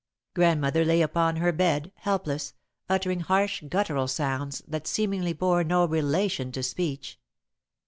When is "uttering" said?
2.89-3.19